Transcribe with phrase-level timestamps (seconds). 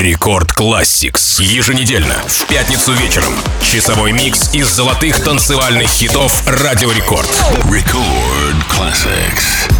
[0.00, 1.42] Record Classix.
[1.42, 3.34] Еженедельно, в пятницу вечером.
[3.60, 7.28] Часовой микс из золотых танцевальных хитов Радио Рекорд.
[7.64, 9.70] Record Classix.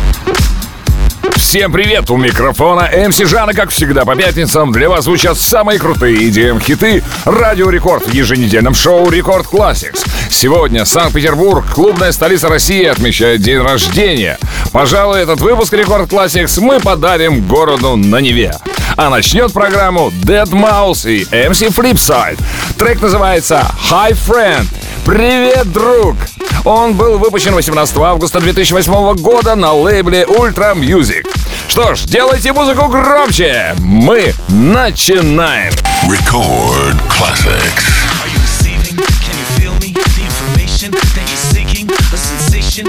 [1.36, 2.10] Всем привет!
[2.10, 7.70] У микрофона MC Жан, как всегда, по пятницам для вас звучат самые крутые EDM-хиты Радио
[7.70, 10.06] Рекорд в еженедельном шоу Record Classix.
[10.28, 14.38] Сегодня Санкт-Петербург, клубная столица России, отмечает день рождения.
[14.70, 18.52] Пожалуй, этот выпуск Record Classix мы подарим городу на Неве.
[18.96, 22.38] А начнет программу Dead Mouse и MC Flipside.
[22.78, 24.66] Трек называется Hi Friend.
[25.04, 26.16] Привет, друг!
[26.64, 31.24] Он был выпущен 18 августа 2008 года на лейбле Ultra Music.
[31.68, 33.74] Что ж, делайте музыку громче!
[33.78, 35.72] Мы начинаем!
[36.08, 37.84] Record Classics.
[38.22, 38.96] Are you receiving?
[38.96, 39.92] Can you feel me?
[39.92, 42.86] The information that you're seeking, a sensation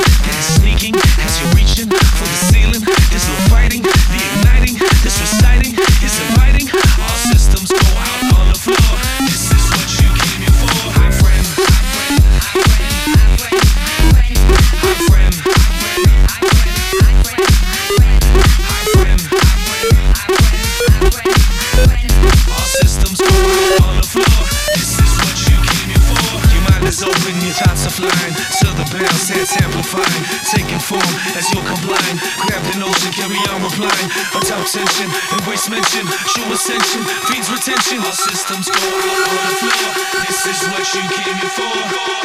[29.42, 31.02] that's amplifying, taking form
[31.34, 32.18] as you're complying.
[32.46, 34.10] Grab the notion, carry on replying.
[34.38, 37.98] Atop tension, embrace mention, show ascension, feeds retention.
[38.06, 39.90] All systems go out on the floor.
[40.30, 42.22] This is what you came here for.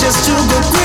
[0.00, 0.77] Just to go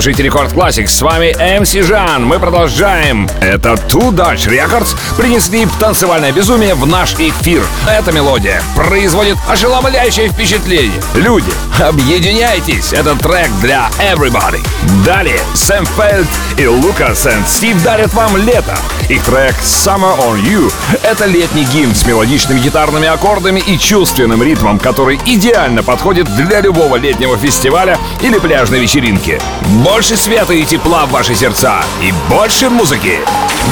[0.00, 2.24] слушаете Рекорд Classics, с вами MC Жан.
[2.24, 3.28] Мы продолжаем.
[3.42, 7.62] Это Two Dutch Records принесли танцевальное безумие в наш эфир.
[7.86, 11.02] Эта мелодия производит ошеломляющее впечатление.
[11.12, 12.94] Люди, объединяйтесь.
[12.94, 14.66] Это трек для Everybody.
[15.04, 18.78] Далее Сэм Фельд и Лукас и Стив дарят вам лето.
[19.10, 24.78] Их трек Summer on You— это летний гимн с мелодичными гитарными аккордами и чувственным ритмом,
[24.78, 29.42] который идеально подходит для любого летнего фестиваля или пляжной вечеринки.
[29.82, 33.18] Больше света и тепла в ваши сердца и больше музыки.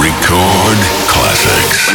[0.00, 1.94] Record classics.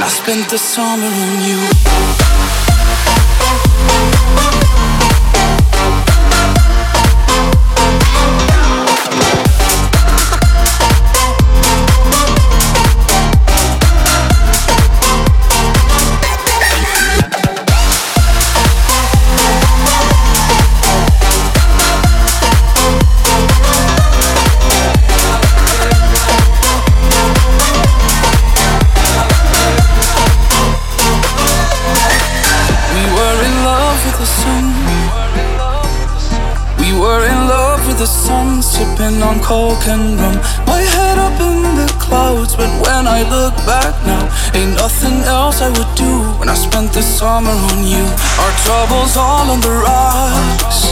[39.54, 40.34] And rum.
[40.66, 44.26] My head up in the clouds, but when I look back now,
[44.58, 48.04] ain't nothing else I would do when I spent the summer on you.
[48.42, 50.90] Our troubles all on the rocks.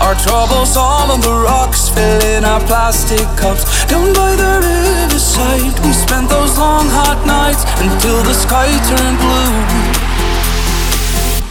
[0.00, 3.64] Our troubles all on the rocks, filling our plastic cups.
[3.86, 9.52] Down by the riverside, we spent those long hot nights until the sky turned blue.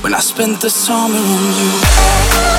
[0.02, 2.58] When I spent the summer on you.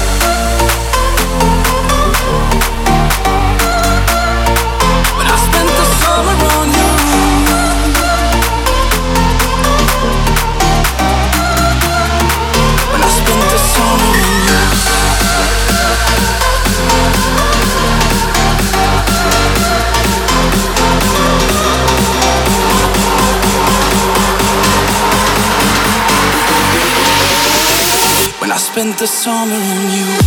[28.79, 30.19] Spent the summer on you.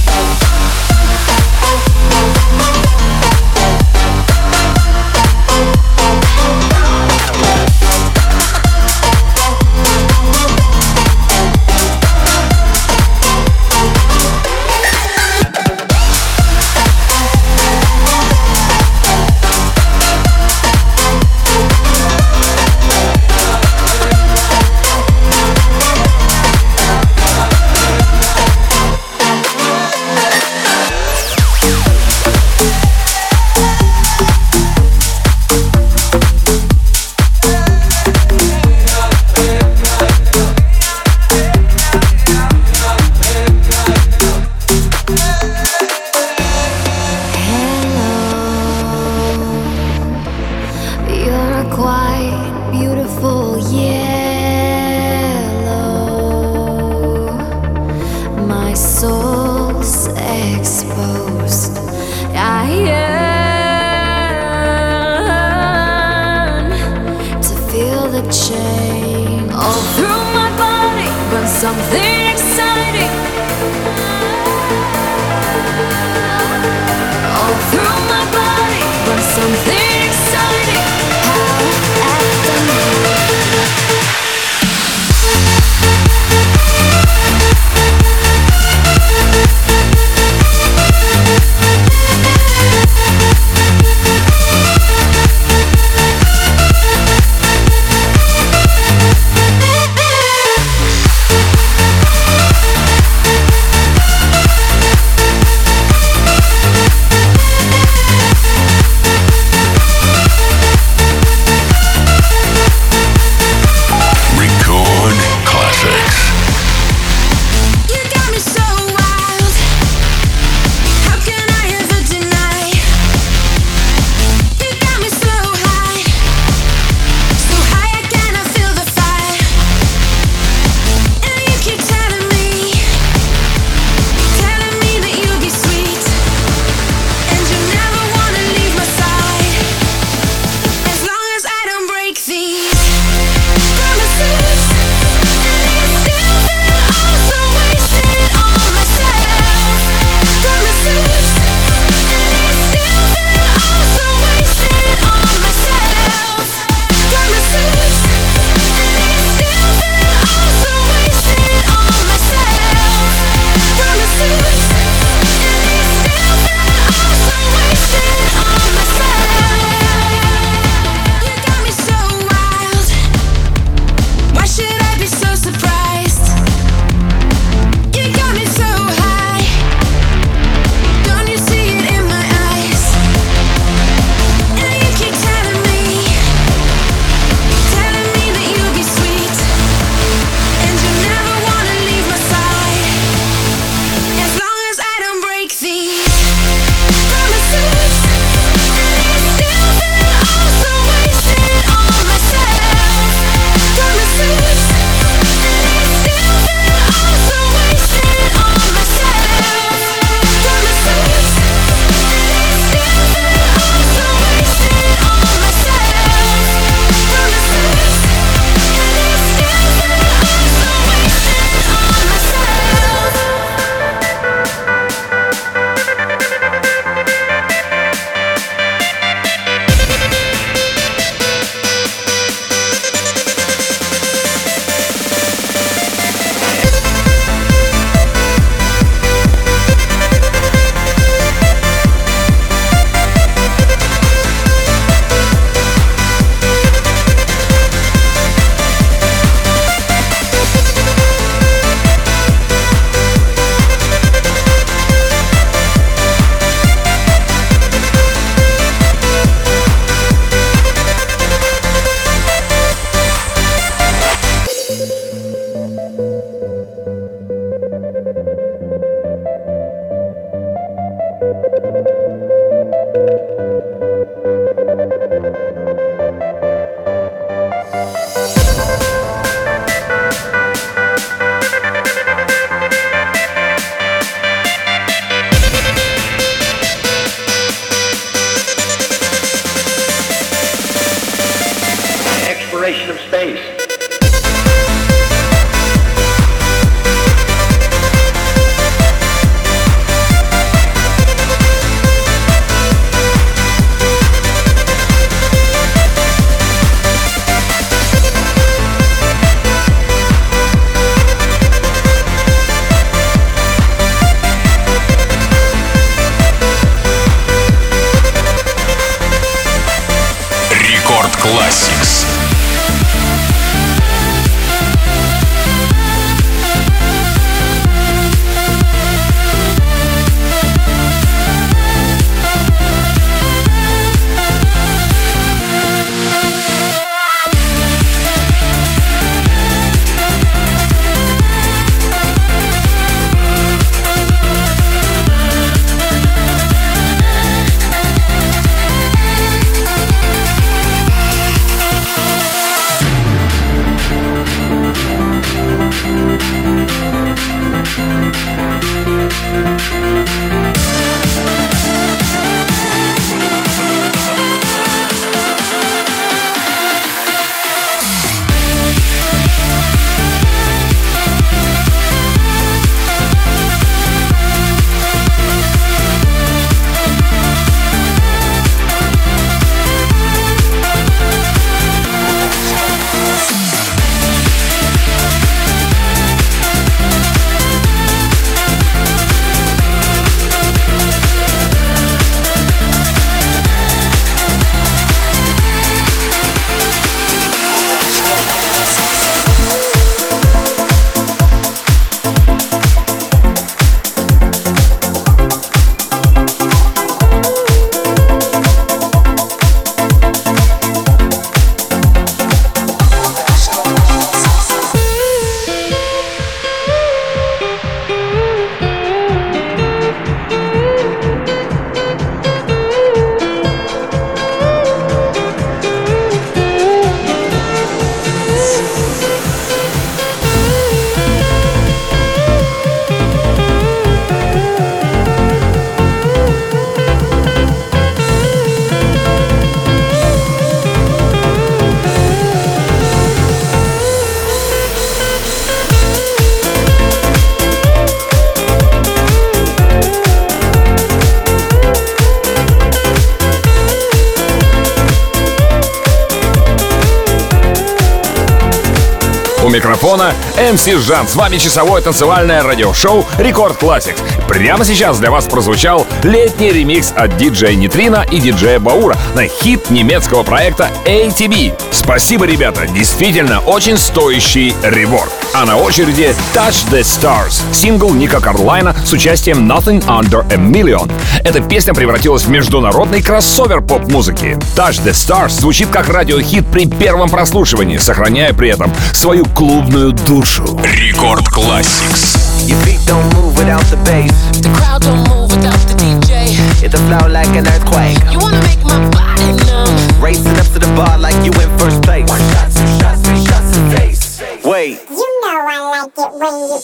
[459.51, 461.07] Микрофона MC Жан.
[461.07, 464.20] С вами часовое танцевальное радиошоу Record Classix.
[464.31, 469.69] Прямо сейчас для вас прозвучал летний ремикс от диджея Нейтрино и диджея Баура на хит
[469.69, 471.51] немецкого проекта ATB.
[471.71, 475.11] Спасибо, ребята, действительно очень стоящий реворд.
[475.33, 480.89] А на очереди Touch the Stars, сингл Ника Карлайна с участием Nothing Under a Million.
[481.25, 484.37] Эта песня превратилась в международный кроссовер поп-музыки.
[484.55, 490.57] Touch the Stars звучит как радиохит при первом прослушивании, сохраняя при этом свою клубную душу.
[490.63, 492.30] Record Classix.
[492.51, 494.11] Your feet don't move without the bass.
[494.43, 496.27] The crowd don't move without the DJ.
[496.59, 497.95] Hit the flow like an earthquake.
[498.11, 499.71] You wanna make my body numb.
[500.03, 502.03] Racing up to the bar like you in first place.
[502.11, 504.19] One shot, two shots, three shots to face.
[504.43, 506.59] Wait, You know I like it when you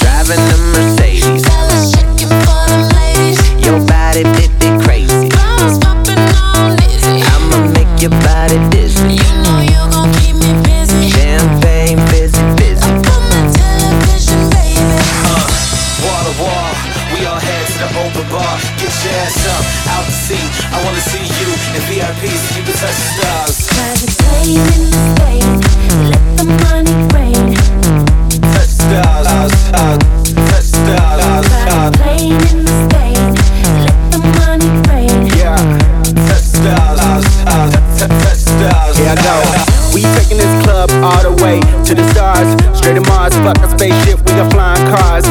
[0.00, 1.44] driving a Mercedes.
[1.44, 3.36] Fellas checking for them ladies.
[3.60, 5.28] Your body bit bit crazy.
[5.28, 7.20] Bottles popping on dizzy.
[7.28, 8.37] I'ma make your body
[41.88, 42.76] to the stars.
[42.76, 44.18] Straight to Mars, fuck a spaceship.
[44.18, 45.24] We got flying cars,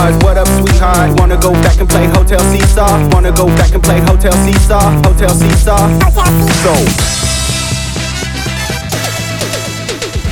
[0.00, 0.24] who we are.
[0.24, 1.18] What up, sweetheart?
[1.18, 3.08] Wanna go back and play Hotel Seesaw?
[3.12, 5.02] Wanna go back and play Hotel Seesaw?
[5.04, 5.88] Hotel Seesaw?
[6.62, 6.72] So.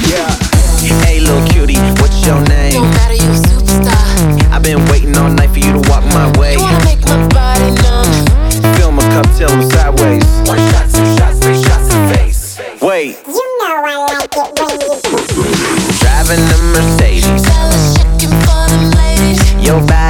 [0.08, 0.28] Yeah.
[1.04, 2.72] Hey, little cutie, what's your name?
[2.72, 4.52] Don't matter, you a superstar.
[4.52, 6.54] I've been waiting all night for you to walk my way.
[6.54, 8.74] You wanna make my body numb.
[8.76, 10.24] Fill my cup till I'm sideways.
[10.48, 12.60] One shot, two shots, three shots to face.
[12.80, 17.87] Wait, You know I like it when you driving a Mercedes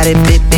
[0.09, 0.58] it, bit.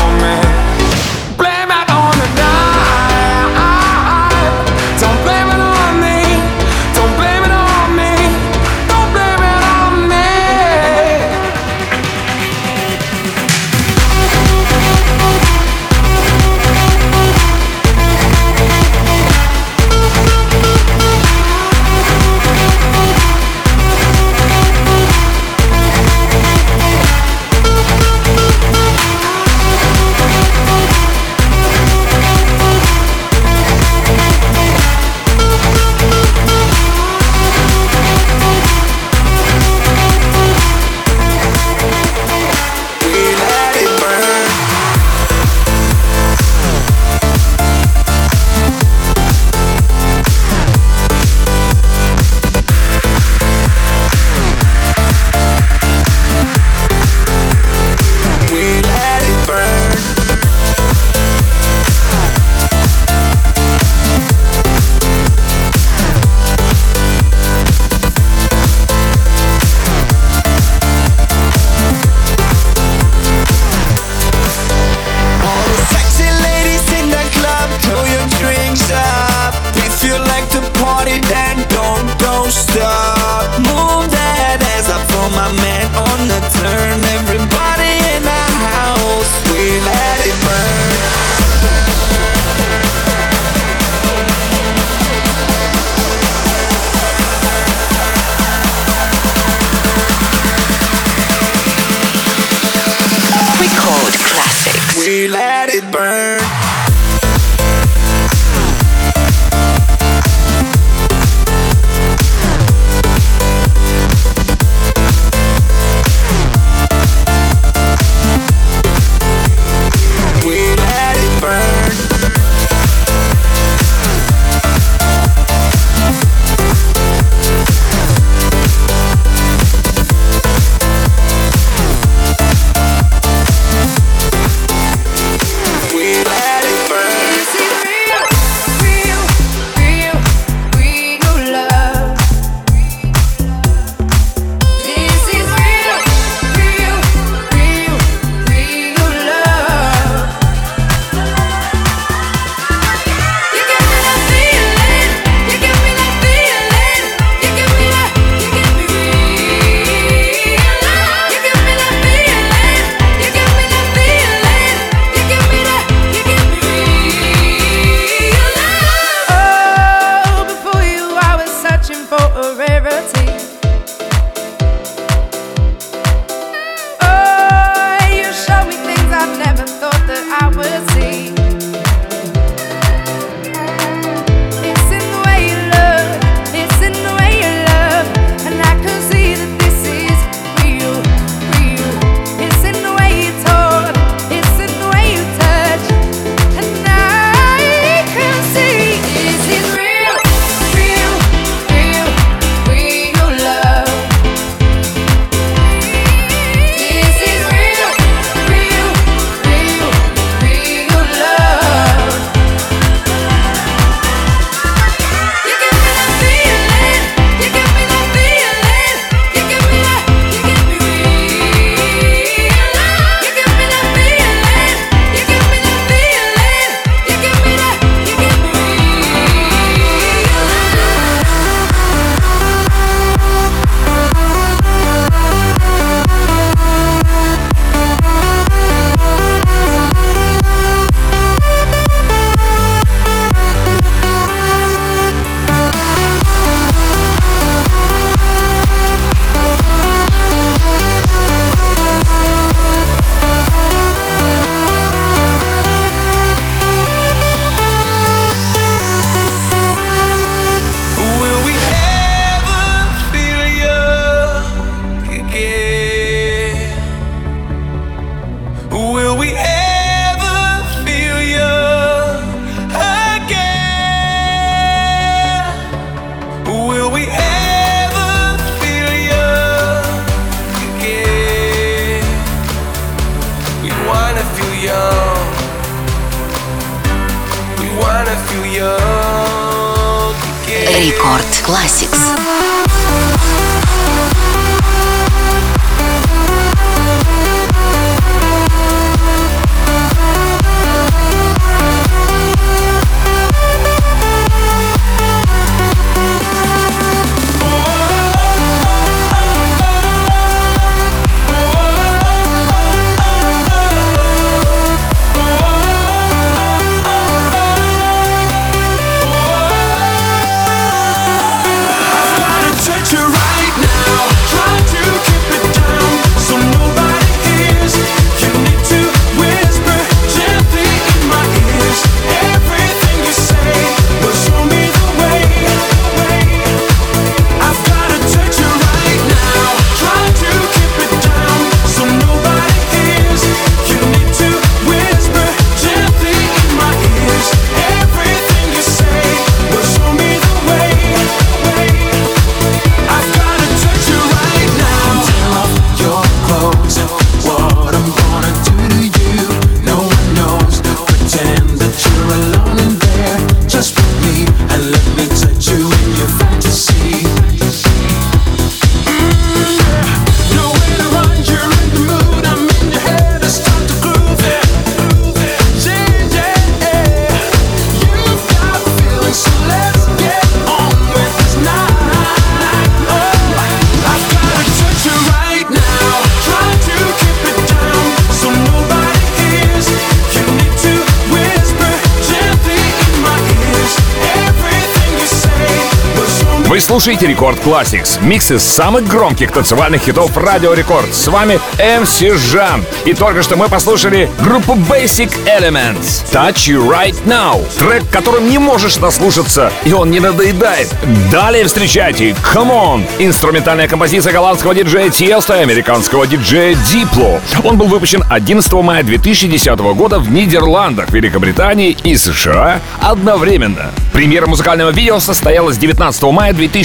[396.71, 400.95] слушаете Record Classix, микс из самых громких танцевальных хитов Радио Рекорд.
[400.95, 402.63] С вами MC Жан.
[402.85, 407.43] И только что мы послушали группу Basic Element Touch You Right Now.
[407.59, 410.73] Трек, которым не можешь наслушаться, и он не надоедает.
[411.11, 412.87] Далее встречайте C'mon.
[412.99, 417.19] Инструментальная композиция голландского диджея Tiesto и американского диджея Diplo.
[417.43, 423.71] Он был выпущен 11 мая 2010 года в Нидерландах, Великобритании и США одновременно.
[423.91, 426.60] Премьера музыкального видео состоялась 19 мая 2010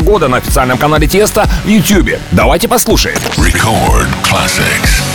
[0.00, 2.18] года на официальном канале Теста в YouTube.
[2.32, 3.18] Давайте послушаем.
[3.36, 5.13] Record classics.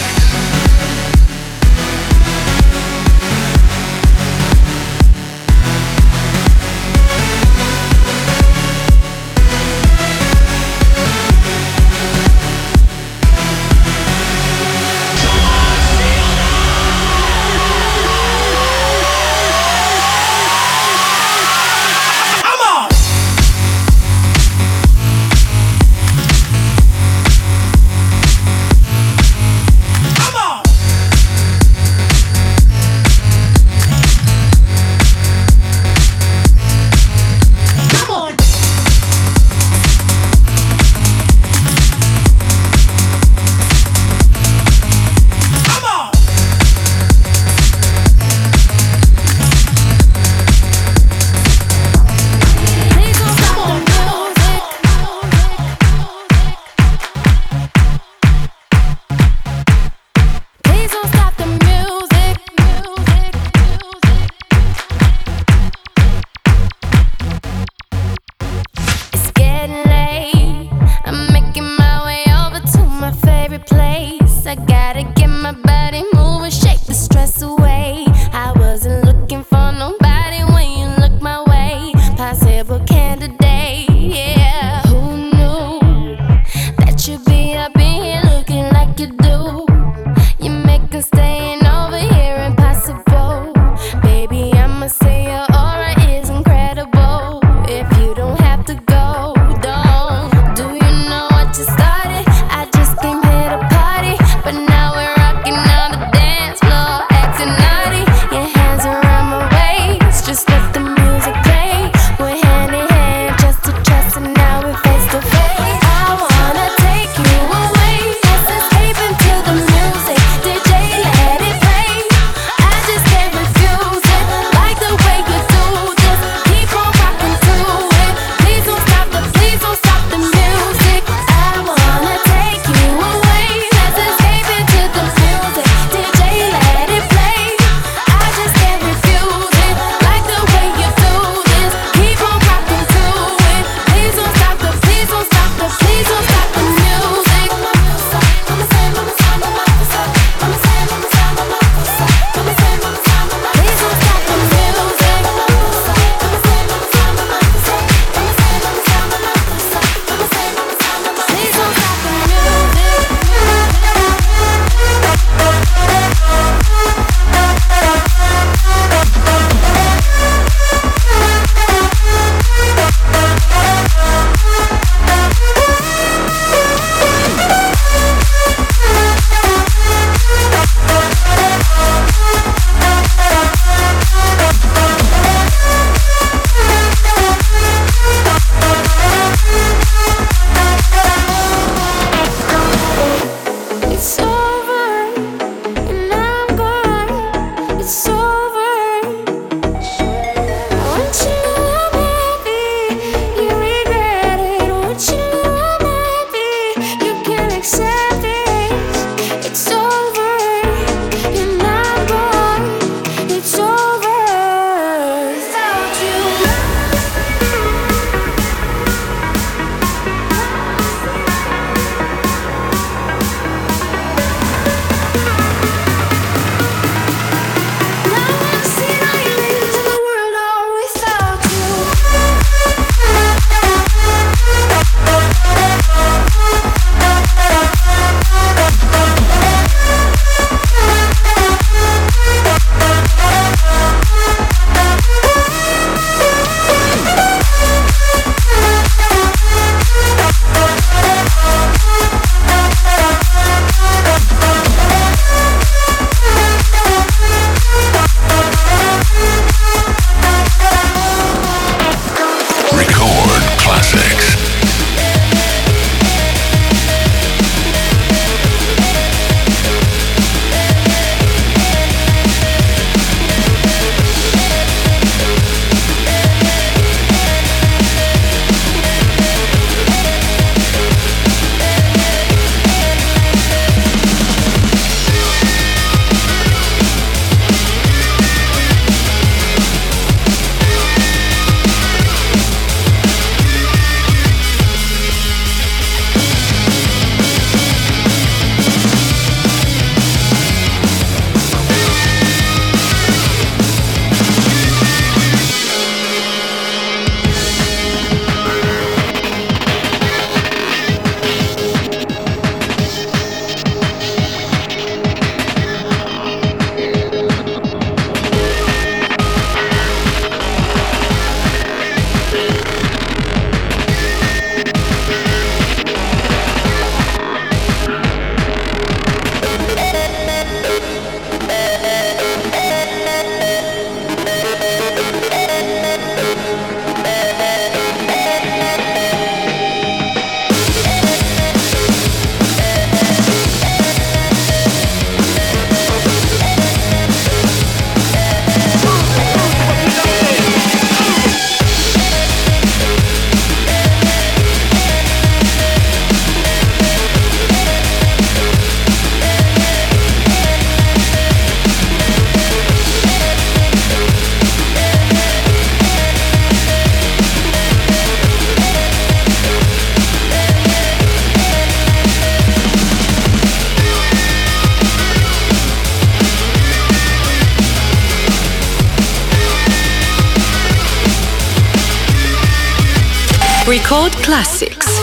[384.39, 384.98] Classics.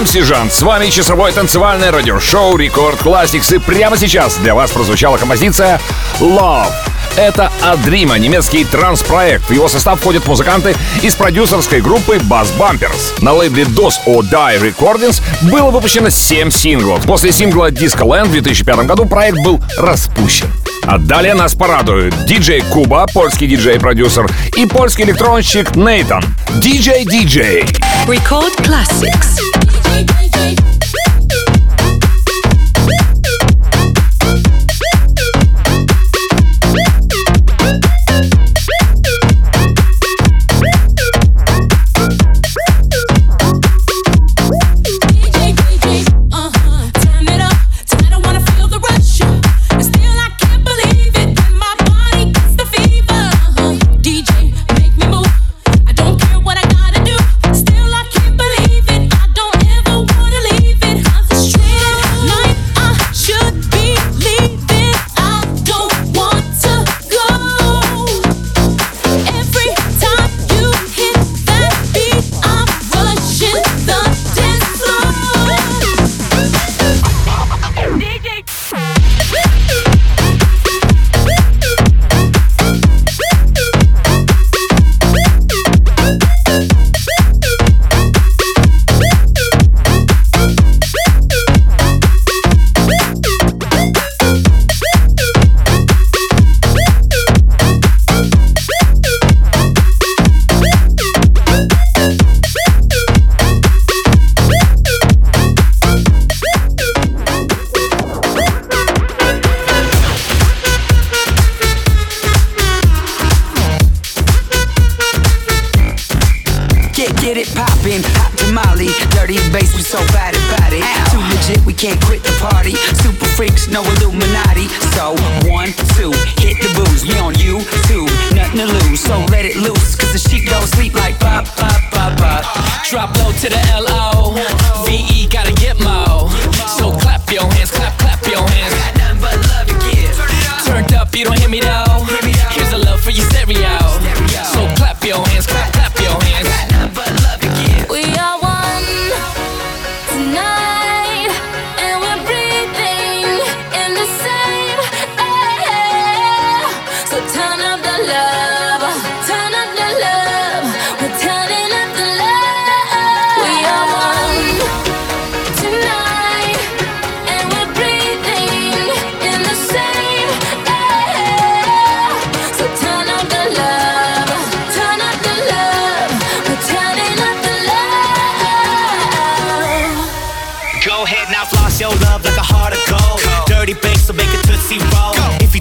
[0.00, 0.50] МС Жан.
[0.50, 3.54] С вами часовое танцевальное радиошоу Рекорд Classics.
[3.54, 5.78] И прямо сейчас для вас прозвучала композиция
[6.20, 6.72] Love.
[7.16, 9.44] Это Адрима, немецкий транс-проект.
[9.50, 13.22] В его состав входят музыканты из продюсерской группы Bass Bumpers.
[13.22, 15.20] На лейбле DOS O Die Recordings
[15.50, 17.04] было выпущено 7 синглов.
[17.04, 20.50] После сингла Disco Land в 2005 году проект был распущен.
[20.84, 26.24] А далее нас порадуют диджей Куба, польский диджей-продюсер, и польский электронщик Нейтан.
[26.62, 27.66] DJ DJ.
[28.06, 29.29] Record Classics.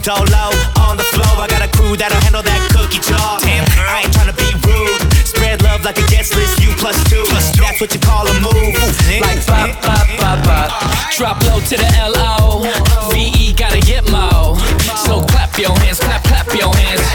[0.09, 0.49] dolo
[0.89, 3.37] on the floor, I got a crew that'll handle that cookie jar.
[3.45, 4.97] Damn, I ain't tryna be rude.
[5.21, 7.21] Spread love like a guest list, you plus two.
[7.29, 7.61] Plus two.
[7.61, 8.73] That's what you call a move.
[9.21, 10.69] Like pop, pop, pop, pop.
[11.13, 12.65] Drop low to the L-O.
[13.13, 14.57] V-E gotta get mo.
[15.05, 17.05] So clap your hands, clap, clap your hands.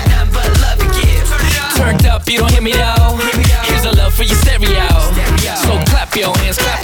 [1.74, 3.18] Turned up, you don't hear me though.
[3.66, 4.86] Here's a love for your stereo.
[5.66, 6.83] So clap your hands, clap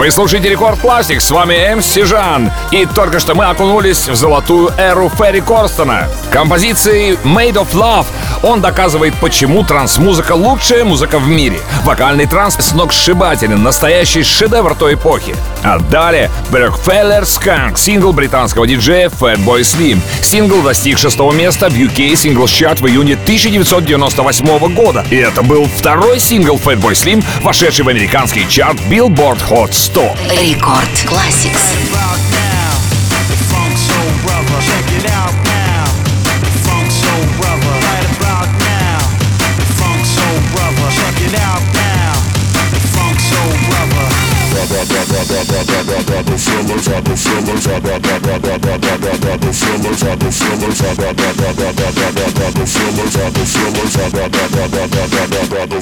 [0.00, 2.50] Вы слушаете Record Classix, с вами MC Жан.
[2.70, 6.08] И только что мы окунулись в золотую эру Ферри Корстона.
[6.32, 8.06] Композицией Made of Love
[8.42, 11.60] он доказывает, почему транс-музыка лучшая музыка в мире.
[11.84, 15.34] Вокальный транс сногсшибателен, настоящий шедевр той эпохи.
[15.62, 20.00] А далее Rockafeller Skank, сингл британского диджея Fatboy Slim.
[20.22, 25.04] Сингл достиг шестого места в UK Singles Chart в июне 1998 года.
[25.10, 30.14] И это был второй сингл Fatboy Slim, вошедший в американский чарт Billboard Hot 100.
[30.40, 32.39] Рекорд Classics.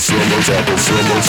[0.09, 1.29] feelers, I go feelers,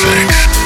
[0.00, 0.59] Sex.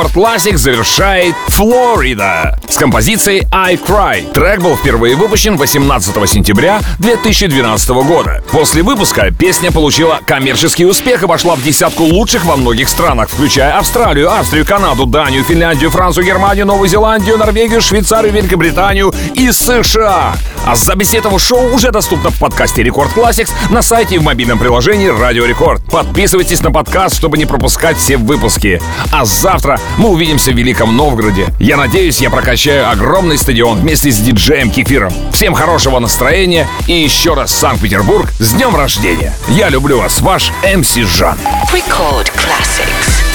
[0.00, 4.32] Record Classix завершает Flo Rida с композицией I Cry.
[4.32, 8.42] Трек был впервые выпущен 18 сентября 2012 года.
[8.50, 13.76] После выпуска песня получила коммерческий успех и вошла в десятку лучших во многих странах, включая
[13.76, 20.34] Австралию, Австрию, Канаду, Данию, Финляндию, Францию, Германию, Новую Зеландию, Норвегию, Швейцарию, Великобританию и США.
[20.66, 24.58] А запись этого шоу уже доступна в подкасте Record Classix на сайте и в мобильном
[24.58, 25.82] приложении Радио Рекорд.
[25.90, 28.80] Подписывайтесь на подкаст, чтобы не пропускать все выпуски.
[29.10, 31.48] А завтра мы увидимся в Великом Новгороде.
[31.58, 35.12] Я надеюсь, я прокачаю огромный стадион вместе с диджеем Кефиром.
[35.32, 39.34] Всем хорошего настроения и еще раз Санкт-Петербург с днем рождения.
[39.48, 41.38] Я люблю вас, ваш МС Жан.
[41.72, 43.29] Record Classics.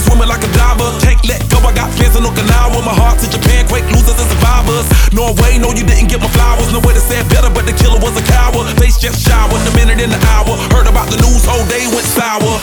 [0.00, 0.88] be swimming like a diver.
[1.04, 2.80] Can't let go, I got fans in Okinawa.
[2.80, 4.88] My heart to Japan, quake losers and survivors.
[5.12, 6.72] Norway, no, you didn't get my flowers.
[6.72, 8.72] No way to say it better, but the killer was a coward.
[8.80, 10.56] Face just showered, a minute in the hour.
[10.72, 12.56] Heard about the news, whole day went sour.